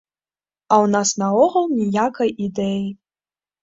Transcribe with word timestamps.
А 0.73 0.77
ў 0.83 0.93
нас 0.95 1.13
наогул 1.25 1.71
ніякай 1.79 2.29
ідэі. 2.51 2.85